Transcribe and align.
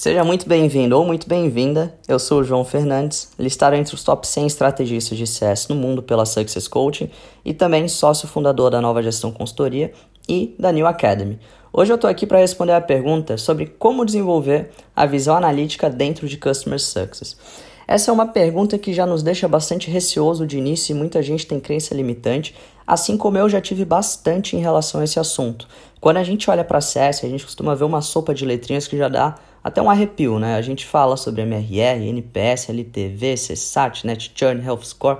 Seja 0.00 0.22
muito 0.22 0.48
bem-vindo 0.48 0.96
ou 0.96 1.04
muito 1.04 1.28
bem-vinda. 1.28 1.92
Eu 2.06 2.20
sou 2.20 2.38
o 2.38 2.44
João 2.44 2.64
Fernandes, 2.64 3.32
listado 3.36 3.74
entre 3.74 3.96
os 3.96 4.04
top 4.04 4.28
100 4.28 4.46
estrategistas 4.46 5.18
de 5.18 5.26
CS 5.26 5.66
no 5.66 5.74
mundo 5.74 6.04
pela 6.04 6.24
Success 6.24 6.68
Coaching 6.68 7.10
e 7.44 7.52
também 7.52 7.88
sócio 7.88 8.28
fundador 8.28 8.70
da 8.70 8.80
Nova 8.80 9.02
Gestão 9.02 9.32
Consultoria 9.32 9.92
e 10.28 10.54
da 10.56 10.70
New 10.70 10.86
Academy. 10.86 11.40
Hoje 11.72 11.90
eu 11.90 11.96
estou 11.96 12.08
aqui 12.08 12.28
para 12.28 12.38
responder 12.38 12.74
a 12.74 12.80
pergunta 12.80 13.36
sobre 13.36 13.66
como 13.66 14.04
desenvolver 14.04 14.70
a 14.94 15.04
visão 15.04 15.36
analítica 15.36 15.90
dentro 15.90 16.28
de 16.28 16.36
Customer 16.36 16.78
Success. 16.78 17.36
Essa 17.88 18.12
é 18.12 18.14
uma 18.14 18.28
pergunta 18.28 18.78
que 18.78 18.92
já 18.92 19.04
nos 19.04 19.24
deixa 19.24 19.48
bastante 19.48 19.90
receoso 19.90 20.46
de 20.46 20.58
início 20.58 20.94
e 20.94 20.96
muita 20.96 21.20
gente 21.24 21.44
tem 21.44 21.58
crença 21.58 21.92
limitante, 21.92 22.54
assim 22.88 23.18
como 23.18 23.36
eu 23.36 23.50
já 23.50 23.60
tive 23.60 23.84
bastante 23.84 24.56
em 24.56 24.60
relação 24.60 25.02
a 25.02 25.04
esse 25.04 25.20
assunto. 25.20 25.68
Quando 26.00 26.16
a 26.16 26.24
gente 26.24 26.50
olha 26.50 26.64
para 26.64 26.80
CS, 26.80 27.22
a 27.22 27.28
gente 27.28 27.44
costuma 27.44 27.74
ver 27.74 27.84
uma 27.84 28.00
sopa 28.00 28.32
de 28.32 28.46
letrinhas 28.46 28.88
que 28.88 28.96
já 28.96 29.08
dá 29.08 29.34
até 29.62 29.82
um 29.82 29.90
arrepio, 29.90 30.38
né? 30.38 30.54
A 30.54 30.62
gente 30.62 30.86
fala 30.86 31.14
sobre 31.14 31.42
MRR, 31.42 32.08
NPS, 32.08 32.70
LTV, 32.70 33.34
CSAT, 33.34 34.06
Net 34.06 34.32
Churn, 34.34 34.64
Health 34.64 34.84
Score. 34.84 35.18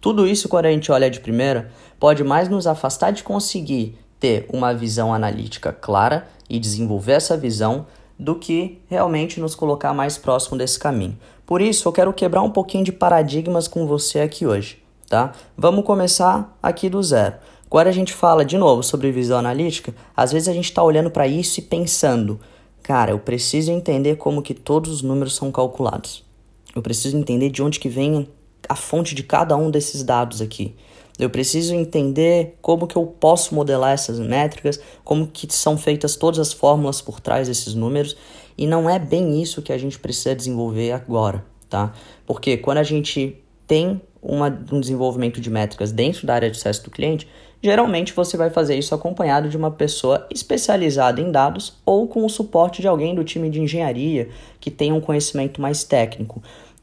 Tudo 0.00 0.26
isso, 0.26 0.48
quando 0.48 0.66
a 0.66 0.72
gente 0.72 0.90
olha 0.90 1.08
de 1.08 1.20
primeira, 1.20 1.70
pode 2.00 2.24
mais 2.24 2.48
nos 2.48 2.66
afastar 2.66 3.12
de 3.12 3.22
conseguir 3.22 3.96
ter 4.18 4.44
uma 4.52 4.74
visão 4.74 5.14
analítica 5.14 5.72
clara 5.72 6.26
e 6.50 6.58
desenvolver 6.58 7.12
essa 7.12 7.36
visão 7.36 7.86
do 8.18 8.34
que 8.34 8.82
realmente 8.88 9.38
nos 9.38 9.54
colocar 9.54 9.94
mais 9.94 10.18
próximo 10.18 10.58
desse 10.58 10.76
caminho. 10.76 11.16
Por 11.46 11.60
isso, 11.60 11.86
eu 11.86 11.92
quero 11.92 12.12
quebrar 12.12 12.42
um 12.42 12.50
pouquinho 12.50 12.82
de 12.82 12.90
paradigmas 12.90 13.68
com 13.68 13.86
você 13.86 14.18
aqui 14.18 14.44
hoje, 14.44 14.82
tá? 15.08 15.32
Vamos 15.56 15.84
começar 15.84 16.56
aqui 16.62 16.88
do 16.88 17.02
zero. 17.02 17.36
Quando 17.68 17.88
a 17.88 17.92
gente 17.92 18.12
fala 18.12 18.44
de 18.44 18.56
novo 18.56 18.82
sobre 18.82 19.10
visão 19.10 19.38
analítica, 19.38 19.94
às 20.16 20.32
vezes 20.32 20.48
a 20.48 20.52
gente 20.52 20.66
está 20.66 20.82
olhando 20.82 21.10
para 21.10 21.26
isso 21.26 21.58
e 21.60 21.62
pensando, 21.62 22.38
Cara, 22.86 23.10
eu 23.10 23.18
preciso 23.18 23.72
entender 23.72 24.14
como 24.14 24.40
que 24.40 24.54
todos 24.54 24.92
os 24.92 25.02
números 25.02 25.34
são 25.34 25.50
calculados. 25.50 26.24
Eu 26.72 26.80
preciso 26.80 27.16
entender 27.16 27.50
de 27.50 27.60
onde 27.60 27.80
que 27.80 27.88
vem 27.88 28.28
a 28.68 28.76
fonte 28.76 29.12
de 29.12 29.24
cada 29.24 29.56
um 29.56 29.72
desses 29.72 30.04
dados 30.04 30.40
aqui. 30.40 30.72
Eu 31.18 31.28
preciso 31.28 31.74
entender 31.74 32.56
como 32.62 32.86
que 32.86 32.94
eu 32.94 33.04
posso 33.04 33.56
modelar 33.56 33.90
essas 33.90 34.20
métricas, 34.20 34.78
como 35.02 35.26
que 35.26 35.52
são 35.52 35.76
feitas 35.76 36.14
todas 36.14 36.38
as 36.38 36.52
fórmulas 36.52 37.02
por 37.02 37.18
trás 37.18 37.48
desses 37.48 37.74
números, 37.74 38.16
e 38.56 38.68
não 38.68 38.88
é 38.88 39.00
bem 39.00 39.42
isso 39.42 39.62
que 39.62 39.72
a 39.72 39.78
gente 39.78 39.98
precisa 39.98 40.36
desenvolver 40.36 40.92
agora, 40.92 41.44
tá? 41.68 41.92
Porque 42.24 42.56
quando 42.56 42.78
a 42.78 42.84
gente 42.84 43.42
tem 43.66 44.00
uma, 44.26 44.48
um 44.72 44.80
desenvolvimento 44.80 45.40
de 45.40 45.50
métricas 45.50 45.92
dentro 45.92 46.26
da 46.26 46.34
área 46.34 46.50
de 46.50 46.56
sucesso 46.56 46.84
do 46.84 46.90
cliente, 46.90 47.26
Geralmente 47.62 48.12
você 48.12 48.36
vai 48.36 48.50
fazer 48.50 48.76
isso 48.76 48.94
acompanhado 48.94 49.48
de 49.48 49.56
uma 49.56 49.70
pessoa 49.70 50.26
especializada 50.30 51.20
em 51.20 51.32
dados 51.32 51.74
ou 51.86 52.06
com 52.06 52.24
o 52.24 52.28
suporte 52.28 52.82
de 52.82 52.88
alguém 52.88 53.14
do 53.14 53.24
time 53.24 53.48
de 53.48 53.60
engenharia 53.60 54.28
que 54.60 54.70
tenha 54.70 54.94
um 54.94 55.00
conhecimento 55.00 55.60
mais 55.60 55.82
técnico. 55.82 56.42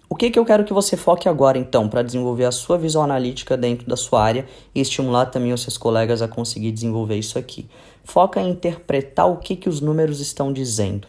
O 0.09 0.16
que, 0.16 0.30
que 0.30 0.38
eu 0.38 0.45
quero 0.45 0.63
que 0.63 0.73
você 0.73 0.97
foque 0.97 1.30
agora 1.30 1.58
então 1.58 1.88
para 1.88 2.03
desenvolver 2.03 2.45
a 2.45 2.52
sua 2.52 2.77
visão 2.77 3.02
analítica 3.03 3.55
dentro 3.55 3.88
da 3.88 3.95
sua 3.95 4.23
área 4.23 4.45
e 4.73 4.81
estimular 4.81 5.28
também 5.28 5.53
os 5.53 5.61
seus 5.61 5.78
colegas 5.78 6.22
a 6.22 6.28
conseguir 6.28 6.72
desenvolver 6.72 7.17
isso 7.17 7.39
aqui? 7.39 7.67
Foca 8.03 8.41
em 8.41 8.50
interpretar 8.50 9.28
o 9.28 9.38
que, 9.38 9.55
que 9.55 9.69
os 9.69 9.80
números 9.80 10.19
estão 10.19 10.52
dizendo. 10.52 11.07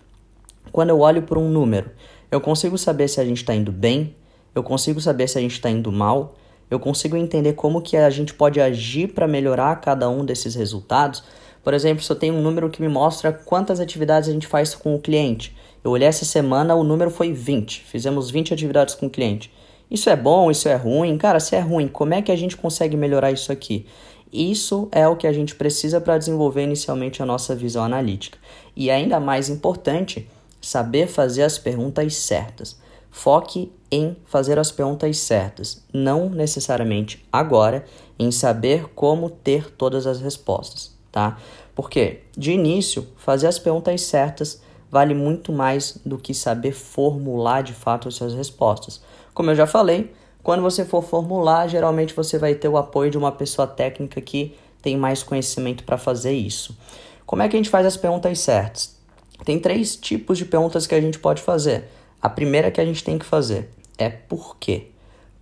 Quando 0.71 0.91
eu 0.91 1.01
olho 1.01 1.23
para 1.23 1.39
um 1.39 1.49
número, 1.49 1.91
eu 2.31 2.41
consigo 2.41 2.79
saber 2.79 3.09
se 3.09 3.21
a 3.21 3.25
gente 3.25 3.39
está 3.39 3.55
indo 3.55 3.73
bem, 3.73 4.15
eu 4.55 4.63
consigo 4.63 5.01
saber 5.01 5.29
se 5.29 5.39
a 5.39 5.41
gente 5.41 5.53
está 5.53 5.69
indo 5.69 5.91
mal, 5.91 6.35
eu 6.71 6.79
consigo 6.81 7.17
entender 7.17 7.55
como 7.55 7.83
que 7.83 7.97
a 7.97 8.09
gente 8.11 8.33
pode 8.35 8.61
agir 8.61 9.09
para 9.09 9.29
melhorar 9.29 9.81
cada 9.81 10.09
um 10.09 10.25
desses 10.25 10.55
resultados. 10.55 11.23
Por 11.63 11.75
exemplo, 11.75 12.03
se 12.03 12.11
eu 12.11 12.17
tenho 12.17 12.35
um 12.35 12.43
número 12.43 12.71
que 12.71 12.81
me 12.81 12.89
mostra 12.89 13.33
quantas 13.33 13.81
atividades 13.81 14.29
a 14.29 14.33
gente 14.33 14.47
faz 14.47 14.75
com 14.75 14.95
o 14.95 14.99
cliente. 14.99 15.57
Eu 15.83 15.91
olhei 15.91 16.09
essa 16.09 16.25
semana, 16.25 16.75
o 16.75 16.83
número 16.83 17.11
foi 17.11 17.33
20. 17.33 17.83
Fizemos 17.83 18.31
20 18.31 18.55
atividades 18.55 18.95
com 18.95 19.07
o 19.07 19.11
cliente. 19.11 19.53
Isso 19.91 20.09
é 20.09 20.17
bom, 20.17 20.51
isso 20.51 20.69
é 20.69 20.75
ruim? 20.75 21.17
Cara, 21.19 21.39
se 21.39 21.55
é 21.55 21.61
ruim, 21.61 21.89
como 21.89 22.15
é 22.15 22.23
que 22.23 22.33
a 22.33 22.37
gente 22.37 22.57
consegue 22.57 22.97
melhorar 22.97 23.31
isso 23.31 23.53
aqui? 23.53 23.87
Isso 24.33 24.89
é 24.91 25.07
o 25.07 25.15
que 25.15 25.27
a 25.27 25.33
gente 25.33 25.55
precisa 25.55 26.01
para 26.01 26.19
desenvolver 26.19 26.63
inicialmente 26.63 27.23
a 27.23 27.27
nossa 27.27 27.55
visão 27.55 27.85
analítica. 27.85 28.39
E 28.75 28.91
ainda 28.91 29.21
mais 29.21 29.49
importante, 29.49 30.29
saber 30.61 31.07
fazer 31.07 31.43
as 31.43 31.59
perguntas 31.59 32.17
certas. 32.17 32.77
Foque 33.17 33.73
em 33.93 34.17
fazer 34.27 34.59
as 34.59 34.73
perguntas 34.73 35.19
certas, 35.19 35.85
não 35.95 36.29
necessariamente 36.29 37.25
agora 37.33 37.85
em 38.19 38.33
saber 38.33 38.89
como 38.89 39.31
ter 39.31 39.71
todas 39.71 40.05
as 40.05 40.21
respostas, 40.21 40.93
tá? 41.13 41.39
Porque 41.77 42.23
de 42.37 42.51
início, 42.51 43.07
fazer 43.17 43.47
as 43.47 43.57
perguntas 43.57 44.03
certas 44.03 44.61
vale 44.91 45.15
muito 45.15 45.53
mais 45.53 45.97
do 46.05 46.19
que 46.19 46.35
saber 46.35 46.73
formular 46.73 47.63
de 47.63 47.73
fato 47.73 48.09
as 48.09 48.17
suas 48.17 48.35
respostas. 48.35 49.01
Como 49.33 49.49
eu 49.49 49.55
já 49.55 49.67
falei, 49.67 50.13
quando 50.43 50.63
você 50.63 50.85
for 50.85 51.01
formular, 51.03 51.69
geralmente 51.69 52.13
você 52.13 52.37
vai 52.37 52.57
ter 52.57 52.69
o 52.69 52.77
apoio 52.77 53.13
de 53.13 53.17
uma 53.17 53.31
pessoa 53.31 53.67
técnica 53.67 54.21
que 54.21 54.57
tem 54.83 54.97
mais 54.97 55.23
conhecimento 55.23 55.85
para 55.85 55.97
fazer 55.97 56.33
isso. 56.33 56.77
Como 57.25 57.43
é 57.43 57.49
que 57.49 57.55
a 57.55 57.59
gente 57.59 57.71
faz 57.71 57.87
as 57.87 57.97
perguntas 57.97 58.41
certas? 58.41 58.97
Tem 59.45 59.61
três 59.61 59.95
tipos 59.95 60.37
de 60.37 60.45
perguntas 60.45 60.85
que 60.85 60.97
a 60.97 61.01
gente 61.01 61.21
pode 61.21 61.41
fazer. 61.41 61.89
A 62.25 62.31
primeira 62.31 62.71
que 62.71 62.81
a 62.81 62.85
gente 62.87 63.05
tem 63.05 63.19
que 63.19 63.25
fazer 63.27 63.69
é 63.99 64.09
por 64.09 64.57
quê? 64.57 64.87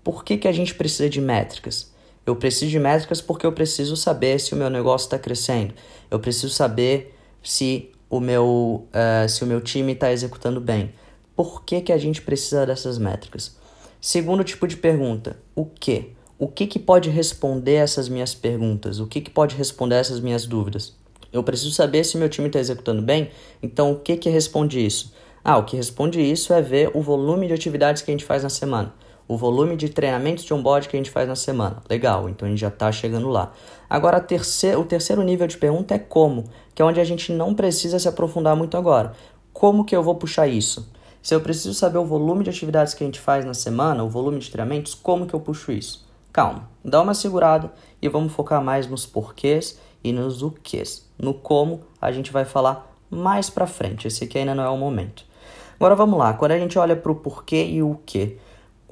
Por 0.02 0.24
que, 0.24 0.36
que 0.36 0.48
a 0.48 0.52
gente 0.52 0.74
precisa 0.74 1.08
de 1.08 1.20
métricas? 1.20 1.92
Eu 2.26 2.34
preciso 2.34 2.72
de 2.72 2.78
métricas 2.80 3.20
porque 3.20 3.46
eu 3.46 3.52
preciso 3.52 3.96
saber 3.96 4.40
se 4.40 4.52
o 4.52 4.56
meu 4.56 4.68
negócio 4.68 5.06
está 5.06 5.16
crescendo. 5.16 5.74
Eu 6.10 6.18
preciso 6.18 6.52
saber 6.52 7.16
se 7.40 7.92
o 8.10 8.18
meu, 8.18 8.88
uh, 8.88 9.28
se 9.28 9.44
o 9.44 9.46
meu 9.46 9.60
time 9.60 9.92
está 9.92 10.10
executando 10.10 10.60
bem. 10.60 10.92
Por 11.36 11.62
que, 11.64 11.82
que 11.82 11.92
a 11.92 11.98
gente 11.98 12.20
precisa 12.20 12.66
dessas 12.66 12.98
métricas? 12.98 13.56
Segundo 14.00 14.42
tipo 14.42 14.66
de 14.66 14.76
pergunta, 14.76 15.36
o 15.54 15.64
que? 15.64 16.10
O 16.36 16.48
que, 16.48 16.66
que 16.66 16.80
pode 16.80 17.08
responder 17.08 17.74
essas 17.74 18.08
minhas 18.08 18.34
perguntas? 18.34 18.98
O 18.98 19.06
que, 19.06 19.20
que 19.20 19.30
pode 19.30 19.54
responder 19.54 19.94
essas 19.94 20.18
minhas 20.18 20.46
dúvidas? 20.46 20.96
Eu 21.32 21.44
preciso 21.44 21.70
saber 21.70 22.02
se 22.02 22.16
meu 22.16 22.28
time 22.28 22.48
está 22.48 22.58
executando 22.58 23.02
bem, 23.02 23.30
então 23.62 23.92
o 23.92 24.00
que, 24.00 24.16
que 24.16 24.28
responde 24.28 24.84
isso? 24.84 25.12
Ah, 25.44 25.58
o 25.58 25.64
que 25.64 25.76
responde 25.76 26.20
isso 26.20 26.52
é 26.52 26.62
ver 26.62 26.90
o 26.94 27.02
volume 27.02 27.48
de 27.48 27.52
atividades 27.52 28.00
que 28.00 28.10
a 28.10 28.14
gente 28.14 28.24
faz 28.24 28.44
na 28.44 28.48
semana, 28.48 28.94
o 29.26 29.36
volume 29.36 29.76
de 29.76 29.88
treinamentos 29.88 30.44
de 30.44 30.54
onboard 30.54 30.88
que 30.88 30.96
a 30.96 31.00
gente 31.00 31.10
faz 31.10 31.26
na 31.26 31.34
semana. 31.34 31.82
Legal, 31.90 32.28
então 32.28 32.46
a 32.46 32.50
gente 32.50 32.60
já 32.60 32.68
está 32.68 32.92
chegando 32.92 33.28
lá. 33.28 33.52
Agora, 33.90 34.18
o 34.18 34.84
terceiro 34.84 35.22
nível 35.22 35.48
de 35.48 35.58
pergunta 35.58 35.94
é 35.94 35.98
como, 35.98 36.44
que 36.72 36.80
é 36.80 36.84
onde 36.84 37.00
a 37.00 37.04
gente 37.04 37.32
não 37.32 37.54
precisa 37.54 37.98
se 37.98 38.06
aprofundar 38.06 38.54
muito 38.54 38.76
agora. 38.76 39.14
Como 39.52 39.84
que 39.84 39.96
eu 39.96 40.02
vou 40.02 40.14
puxar 40.14 40.46
isso? 40.46 40.88
Se 41.20 41.34
eu 41.34 41.40
preciso 41.40 41.74
saber 41.74 41.98
o 41.98 42.04
volume 42.04 42.44
de 42.44 42.50
atividades 42.50 42.94
que 42.94 43.02
a 43.02 43.06
gente 43.06 43.18
faz 43.18 43.44
na 43.44 43.54
semana, 43.54 44.04
o 44.04 44.08
volume 44.08 44.38
de 44.38 44.50
treinamentos, 44.50 44.94
como 44.94 45.26
que 45.26 45.34
eu 45.34 45.40
puxo 45.40 45.72
isso? 45.72 46.06
Calma, 46.32 46.68
dá 46.84 47.02
uma 47.02 47.14
segurada 47.14 47.72
e 48.00 48.08
vamos 48.08 48.32
focar 48.32 48.62
mais 48.62 48.86
nos 48.86 49.06
porquês 49.06 49.78
e 50.02 50.12
nos 50.12 50.42
o 50.42 50.50
quês. 50.50 51.08
No 51.18 51.34
como 51.34 51.80
a 52.00 52.10
gente 52.12 52.32
vai 52.32 52.44
falar 52.44 52.92
mais 53.10 53.50
para 53.50 53.66
frente. 53.66 54.06
Esse 54.06 54.24
aqui 54.24 54.38
ainda 54.38 54.54
não 54.54 54.64
é 54.64 54.68
o 54.68 54.76
momento. 54.76 55.31
Agora 55.82 55.96
vamos 55.96 56.16
lá, 56.16 56.32
quando 56.32 56.52
a 56.52 56.58
gente 56.60 56.78
olha 56.78 56.94
para 56.94 57.10
o 57.10 57.14
porquê 57.16 57.64
e 57.64 57.82
o 57.82 57.98
que, 58.06 58.38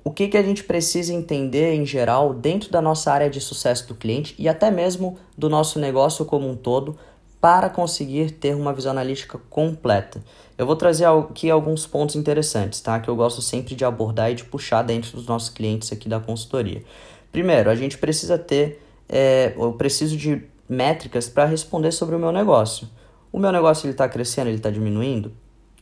o 0.03 0.11
que, 0.11 0.27
que 0.27 0.37
a 0.37 0.43
gente 0.43 0.65
precisa 0.65 1.15
entender 1.15 1.73
em 1.73 1.87
geral 1.87 2.35
dentro 2.35 2.69
da 2.69 2.83
nossa 2.83 3.13
área 3.13 3.31
de 3.31 3.41
sucesso 3.41 3.87
do 3.87 3.95
cliente 3.95 4.35
e 4.37 4.49
até 4.49 4.73
mesmo 4.73 5.17
do 5.39 5.49
nosso 5.49 5.79
negócio 5.79 6.25
como 6.25 6.51
um 6.51 6.57
todo 6.57 6.99
para 7.41 7.71
conseguir 7.71 8.33
ter 8.33 8.57
uma 8.57 8.73
visão 8.73 8.91
analítica 8.91 9.39
completa. 9.49 10.21
Eu 10.59 10.67
vou 10.67 10.75
trazer 10.75 11.05
aqui 11.05 11.49
alguns 11.49 11.87
pontos 11.87 12.17
interessantes, 12.17 12.81
tá? 12.81 12.99
Que 12.99 13.09
eu 13.09 13.15
gosto 13.15 13.41
sempre 13.41 13.77
de 13.77 13.85
abordar 13.85 14.33
e 14.33 14.35
de 14.35 14.43
puxar 14.43 14.83
dentro 14.83 15.13
dos 15.13 15.29
nossos 15.29 15.49
clientes 15.49 15.93
aqui 15.93 16.09
da 16.09 16.19
consultoria. 16.19 16.83
Primeiro, 17.31 17.71
a 17.71 17.77
gente 17.77 17.99
precisa 17.99 18.37
ter, 18.37 18.85
é, 19.09 19.55
eu 19.57 19.75
preciso 19.75 20.17
de 20.17 20.43
métricas 20.69 21.29
para 21.29 21.45
responder 21.45 21.93
sobre 21.93 22.17
o 22.17 22.19
meu 22.19 22.33
negócio. 22.33 22.89
O 23.31 23.39
meu 23.39 23.53
negócio 23.53 23.87
ele 23.87 23.93
está 23.93 24.09
crescendo, 24.09 24.49
ele 24.49 24.57
está 24.57 24.71
diminuindo? 24.71 25.33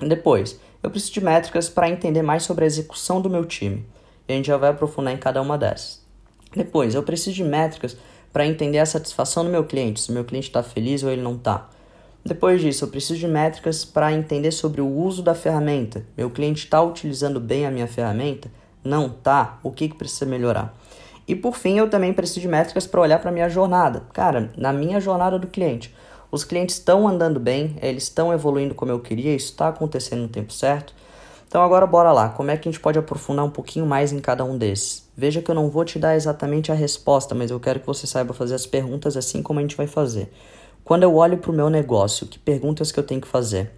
Depois, 0.00 0.60
eu 0.82 0.90
preciso 0.90 1.14
de 1.14 1.20
métricas 1.20 1.68
para 1.68 1.88
entender 1.88 2.22
mais 2.22 2.44
sobre 2.44 2.64
a 2.64 2.66
execução 2.66 3.20
do 3.20 3.28
meu 3.28 3.44
time. 3.44 3.84
E 4.28 4.32
a 4.32 4.36
gente 4.36 4.46
já 4.46 4.56
vai 4.56 4.70
aprofundar 4.70 5.12
em 5.12 5.18
cada 5.18 5.42
uma 5.42 5.58
dessas. 5.58 6.00
Depois, 6.54 6.94
eu 6.94 7.02
preciso 7.02 7.34
de 7.36 7.44
métricas 7.44 7.96
para 8.32 8.46
entender 8.46 8.78
a 8.78 8.86
satisfação 8.86 9.44
do 9.44 9.50
meu 9.50 9.64
cliente, 9.64 10.00
se 10.00 10.10
o 10.10 10.14
meu 10.14 10.24
cliente 10.24 10.48
está 10.48 10.62
feliz 10.62 11.02
ou 11.02 11.10
ele 11.10 11.22
não 11.22 11.34
está. 11.34 11.68
Depois 12.24 12.60
disso, 12.60 12.84
eu 12.84 12.88
preciso 12.88 13.18
de 13.18 13.26
métricas 13.26 13.84
para 13.84 14.12
entender 14.12 14.52
sobre 14.52 14.80
o 14.80 14.86
uso 14.86 15.22
da 15.22 15.34
ferramenta. 15.34 16.04
Meu 16.16 16.30
cliente 16.30 16.64
está 16.64 16.80
utilizando 16.82 17.40
bem 17.40 17.66
a 17.66 17.70
minha 17.70 17.86
ferramenta? 17.86 18.50
Não 18.84 19.06
está? 19.06 19.58
O 19.62 19.70
que, 19.70 19.88
que 19.88 19.96
precisa 19.96 20.26
melhorar? 20.26 20.76
E 21.26 21.34
por 21.34 21.56
fim, 21.56 21.78
eu 21.78 21.90
também 21.90 22.12
preciso 22.12 22.40
de 22.40 22.48
métricas 22.48 22.86
para 22.86 23.00
olhar 23.00 23.18
para 23.18 23.30
a 23.30 23.32
minha 23.32 23.48
jornada. 23.48 24.02
Cara, 24.12 24.50
na 24.56 24.72
minha 24.72 25.00
jornada 25.00 25.38
do 25.38 25.46
cliente, 25.46 25.94
os 26.30 26.44
clientes 26.44 26.76
estão 26.76 27.08
andando 27.08 27.40
bem, 27.40 27.76
eles 27.80 28.04
estão 28.04 28.32
evoluindo 28.32 28.74
como 28.74 28.90
eu 28.90 29.00
queria, 29.00 29.34
isso 29.34 29.52
está 29.52 29.68
acontecendo 29.68 30.22
no 30.22 30.28
tempo 30.28 30.52
certo. 30.52 30.94
Então 31.46 31.62
agora 31.62 31.86
bora 31.86 32.12
lá, 32.12 32.28
como 32.28 32.50
é 32.50 32.56
que 32.56 32.68
a 32.68 32.72
gente 32.72 32.80
pode 32.80 32.98
aprofundar 32.98 33.44
um 33.44 33.50
pouquinho 33.50 33.86
mais 33.86 34.12
em 34.12 34.18
cada 34.18 34.44
um 34.44 34.58
desses? 34.58 35.08
Veja 35.16 35.40
que 35.40 35.50
eu 35.50 35.54
não 35.54 35.70
vou 35.70 35.84
te 35.84 35.98
dar 35.98 36.14
exatamente 36.14 36.70
a 36.70 36.74
resposta, 36.74 37.34
mas 37.34 37.50
eu 37.50 37.58
quero 37.58 37.80
que 37.80 37.86
você 37.86 38.06
saiba 38.06 38.34
fazer 38.34 38.54
as 38.54 38.66
perguntas 38.66 39.16
assim 39.16 39.42
como 39.42 39.58
a 39.58 39.62
gente 39.62 39.76
vai 39.76 39.86
fazer. 39.86 40.30
Quando 40.84 41.02
eu 41.02 41.14
olho 41.16 41.38
para 41.38 41.50
o 41.50 41.54
meu 41.54 41.70
negócio, 41.70 42.26
que 42.26 42.38
perguntas 42.38 42.92
que 42.92 42.98
eu 42.98 43.04
tenho 43.04 43.20
que 43.20 43.28
fazer? 43.28 43.72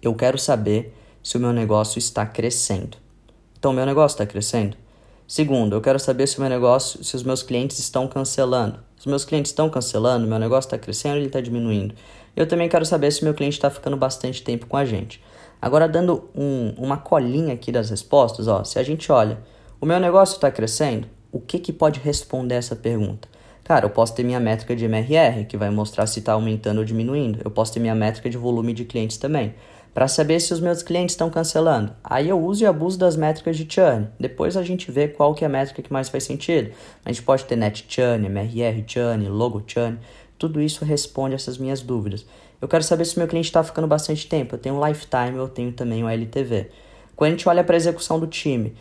Eu 0.00 0.14
quero 0.14 0.38
saber 0.38 0.94
se 1.22 1.36
o 1.36 1.40
meu 1.40 1.52
negócio 1.52 1.98
está 1.98 2.24
crescendo. 2.26 2.96
Então, 3.58 3.72
meu 3.72 3.86
negócio 3.86 4.14
está 4.14 4.26
crescendo? 4.26 4.76
Segundo, 5.32 5.74
eu 5.74 5.80
quero 5.80 5.98
saber 5.98 6.26
se 6.26 6.36
o 6.36 6.42
meu 6.42 6.50
negócio, 6.50 7.02
se 7.02 7.16
os 7.16 7.22
meus 7.22 7.42
clientes 7.42 7.78
estão 7.78 8.06
cancelando. 8.06 8.80
Os 8.98 9.06
meus 9.06 9.24
clientes 9.24 9.50
estão 9.50 9.70
cancelando, 9.70 10.26
meu 10.26 10.38
negócio 10.38 10.68
está 10.68 10.76
crescendo 10.76 11.14
ou 11.14 11.20
ele 11.20 11.28
está 11.28 11.40
diminuindo? 11.40 11.94
Eu 12.36 12.46
também 12.46 12.68
quero 12.68 12.84
saber 12.84 13.10
se 13.10 13.22
o 13.22 13.24
meu 13.24 13.32
cliente 13.32 13.56
está 13.56 13.70
ficando 13.70 13.96
bastante 13.96 14.42
tempo 14.42 14.66
com 14.66 14.76
a 14.76 14.84
gente. 14.84 15.22
Agora, 15.58 15.88
dando 15.88 16.28
um, 16.34 16.74
uma 16.76 16.98
colinha 16.98 17.54
aqui 17.54 17.72
das 17.72 17.88
respostas, 17.88 18.46
ó, 18.46 18.62
se 18.62 18.78
a 18.78 18.82
gente 18.82 19.10
olha, 19.10 19.38
o 19.80 19.86
meu 19.86 19.98
negócio 19.98 20.34
está 20.34 20.50
crescendo, 20.50 21.08
o 21.32 21.40
que, 21.40 21.58
que 21.58 21.72
pode 21.72 21.98
responder 21.98 22.56
essa 22.56 22.76
pergunta? 22.76 23.26
Cara, 23.64 23.86
eu 23.86 23.90
posso 23.90 24.14
ter 24.14 24.24
minha 24.24 24.38
métrica 24.38 24.76
de 24.76 24.84
MRR, 24.84 25.46
que 25.48 25.56
vai 25.56 25.70
mostrar 25.70 26.06
se 26.08 26.18
está 26.18 26.34
aumentando 26.34 26.80
ou 26.80 26.84
diminuindo. 26.84 27.40
Eu 27.42 27.50
posso 27.50 27.72
ter 27.72 27.80
minha 27.80 27.94
métrica 27.94 28.28
de 28.28 28.36
volume 28.36 28.74
de 28.74 28.84
clientes 28.84 29.16
também 29.16 29.54
para 29.94 30.08
saber 30.08 30.40
se 30.40 30.52
os 30.52 30.60
meus 30.60 30.82
clientes 30.82 31.12
estão 31.12 31.28
cancelando. 31.28 31.92
Aí 32.02 32.28
eu 32.28 32.40
uso 32.40 32.64
e 32.64 32.66
abuso 32.66 32.98
das 32.98 33.16
métricas 33.16 33.56
de 33.56 33.66
churn. 33.70 34.08
Depois 34.18 34.56
a 34.56 34.62
gente 34.62 34.90
vê 34.90 35.08
qual 35.08 35.34
que 35.34 35.44
é 35.44 35.46
a 35.46 35.50
métrica 35.50 35.82
que 35.82 35.92
mais 35.92 36.08
faz 36.08 36.24
sentido. 36.24 36.72
A 37.04 37.12
gente 37.12 37.22
pode 37.22 37.44
ter 37.44 37.56
net 37.56 37.84
churn, 37.88 38.26
MRR 38.26 38.84
churn, 38.86 39.28
logo 39.28 39.62
churn. 39.66 39.98
Tudo 40.38 40.60
isso 40.60 40.84
responde 40.84 41.34
essas 41.34 41.58
minhas 41.58 41.82
dúvidas. 41.82 42.24
Eu 42.60 42.68
quero 42.68 42.82
saber 42.82 43.04
se 43.04 43.16
o 43.16 43.18
meu 43.18 43.28
cliente 43.28 43.48
está 43.48 43.62
ficando 43.62 43.86
bastante 43.86 44.26
tempo. 44.26 44.54
Eu 44.54 44.58
tenho 44.58 44.76
um 44.76 44.86
lifetime, 44.86 45.36
eu 45.36 45.48
tenho 45.48 45.72
também 45.72 46.02
o 46.02 46.06
um 46.06 46.08
LTV. 46.08 46.70
Quando 47.14 47.28
a 47.28 47.30
gente 47.32 47.48
olha 47.48 47.62
para 47.62 47.76
a 47.76 47.76
execução 47.76 48.18
do 48.18 48.26
time, 48.26 48.74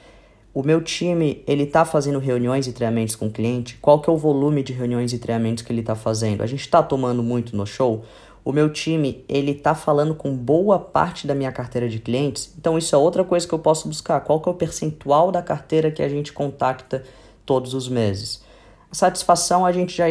o 0.53 0.63
meu 0.63 0.81
time 0.81 1.43
ele 1.47 1.63
está 1.63 1.85
fazendo 1.85 2.19
reuniões 2.19 2.67
e 2.67 2.73
treinamentos 2.73 3.15
com 3.15 3.27
o 3.27 3.31
cliente? 3.31 3.77
Qual 3.81 4.01
que 4.01 4.09
é 4.09 4.13
o 4.13 4.17
volume 4.17 4.61
de 4.61 4.73
reuniões 4.73 5.13
e 5.13 5.19
treinamentos 5.19 5.63
que 5.63 5.71
ele 5.71 5.81
está 5.81 5.95
fazendo? 5.95 6.43
A 6.43 6.47
gente 6.47 6.61
está 6.61 6.83
tomando 6.83 7.23
muito 7.23 7.55
no 7.55 7.65
show? 7.65 8.03
O 8.43 8.51
meu 8.51 8.71
time 8.71 9.23
ele 9.29 9.51
está 9.51 9.75
falando 9.75 10.15
com 10.15 10.35
boa 10.35 10.79
parte 10.79 11.27
da 11.27 11.35
minha 11.35 11.51
carteira 11.51 11.87
de 11.87 11.99
clientes, 11.99 12.53
então 12.57 12.77
isso 12.77 12.95
é 12.95 12.97
outra 12.97 13.23
coisa 13.23 13.47
que 13.47 13.53
eu 13.53 13.59
posso 13.59 13.87
buscar. 13.87 14.21
Qual 14.21 14.39
que 14.41 14.49
é 14.49 14.51
o 14.51 14.55
percentual 14.55 15.31
da 15.31 15.41
carteira 15.41 15.91
que 15.91 16.01
a 16.01 16.09
gente 16.09 16.33
contacta 16.33 17.03
todos 17.45 17.73
os 17.73 17.87
meses? 17.87 18.43
A 18.91 18.95
satisfação 18.95 19.65
a 19.65 19.71
gente 19.71 19.95
já 19.95 20.05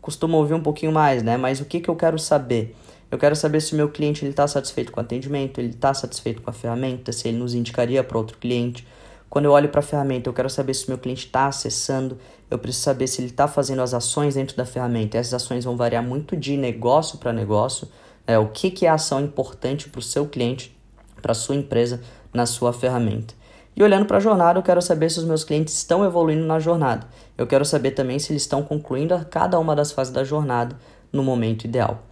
costuma 0.00 0.36
ouvir 0.36 0.54
um 0.54 0.62
pouquinho 0.62 0.92
mais, 0.92 1.22
né? 1.22 1.36
Mas 1.36 1.60
o 1.60 1.64
que, 1.64 1.80
que 1.80 1.88
eu 1.88 1.96
quero 1.96 2.18
saber? 2.18 2.76
Eu 3.10 3.18
quero 3.18 3.34
saber 3.34 3.60
se 3.60 3.74
o 3.74 3.76
meu 3.76 3.88
cliente 3.88 4.24
está 4.24 4.46
satisfeito 4.46 4.92
com 4.92 5.00
o 5.00 5.02
atendimento, 5.02 5.58
ele 5.58 5.70
está 5.70 5.92
satisfeito 5.92 6.40
com 6.40 6.48
a 6.48 6.52
ferramenta, 6.52 7.12
se 7.12 7.28
ele 7.28 7.38
nos 7.38 7.52
indicaria 7.52 8.02
para 8.04 8.16
outro 8.16 8.38
cliente. 8.38 8.86
Quando 9.32 9.46
eu 9.46 9.52
olho 9.52 9.70
para 9.70 9.80
a 9.80 9.82
ferramenta, 9.82 10.28
eu 10.28 10.34
quero 10.34 10.50
saber 10.50 10.74
se 10.74 10.84
o 10.84 10.90
meu 10.90 10.98
cliente 10.98 11.24
está 11.24 11.46
acessando, 11.46 12.18
eu 12.50 12.58
preciso 12.58 12.84
saber 12.84 13.06
se 13.06 13.18
ele 13.22 13.28
está 13.28 13.48
fazendo 13.48 13.80
as 13.80 13.94
ações 13.94 14.34
dentro 14.34 14.54
da 14.54 14.66
ferramenta. 14.66 15.16
Essas 15.16 15.32
ações 15.32 15.64
vão 15.64 15.74
variar 15.74 16.02
muito 16.02 16.36
de 16.36 16.54
negócio 16.54 17.16
para 17.16 17.32
negócio. 17.32 17.88
É, 18.26 18.38
o 18.38 18.48
que, 18.48 18.70
que 18.70 18.84
é 18.84 18.90
ação 18.90 19.22
importante 19.22 19.88
para 19.88 20.00
o 20.00 20.02
seu 20.02 20.26
cliente, 20.26 20.78
para 21.22 21.32
a 21.32 21.34
sua 21.34 21.54
empresa, 21.54 22.02
na 22.30 22.44
sua 22.44 22.74
ferramenta. 22.74 23.32
E 23.74 23.82
olhando 23.82 24.04
para 24.04 24.18
a 24.18 24.20
jornada, 24.20 24.58
eu 24.58 24.62
quero 24.62 24.82
saber 24.82 25.08
se 25.08 25.20
os 25.20 25.24
meus 25.24 25.44
clientes 25.44 25.72
estão 25.74 26.04
evoluindo 26.04 26.44
na 26.44 26.58
jornada. 26.58 27.06
Eu 27.38 27.46
quero 27.46 27.64
saber 27.64 27.92
também 27.92 28.18
se 28.18 28.32
eles 28.32 28.42
estão 28.42 28.62
concluindo 28.62 29.18
cada 29.30 29.58
uma 29.58 29.74
das 29.74 29.92
fases 29.92 30.12
da 30.12 30.24
jornada 30.24 30.76
no 31.10 31.22
momento 31.22 31.64
ideal. 31.64 32.02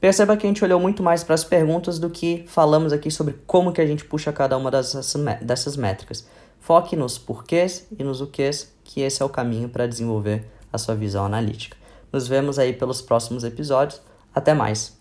Perceba 0.00 0.36
que 0.36 0.46
a 0.46 0.48
gente 0.48 0.64
olhou 0.64 0.78
muito 0.78 1.02
mais 1.02 1.24
para 1.24 1.34
as 1.34 1.42
perguntas 1.42 1.98
do 1.98 2.08
que 2.08 2.44
falamos 2.46 2.92
aqui 2.92 3.10
sobre 3.10 3.34
como 3.44 3.72
que 3.72 3.80
a 3.80 3.86
gente 3.86 4.04
puxa 4.04 4.32
cada 4.32 4.56
uma 4.56 4.70
dessas 4.70 5.76
métricas. 5.76 6.24
Foque 6.60 6.94
nos 6.94 7.18
porquês 7.18 7.88
e 7.98 8.04
nos 8.04 8.20
o 8.20 8.26
quês, 8.26 8.72
que 8.84 9.00
esse 9.00 9.22
é 9.22 9.24
o 9.24 9.28
caminho 9.28 9.68
para 9.68 9.86
desenvolver 9.86 10.44
a 10.72 10.78
sua 10.78 10.94
visão 10.94 11.24
analítica. 11.24 11.76
Nos 12.12 12.28
vemos 12.28 12.58
aí 12.58 12.72
pelos 12.72 13.00
próximos 13.00 13.44
episódios. 13.44 14.00
Até 14.34 14.54
mais! 14.54 14.99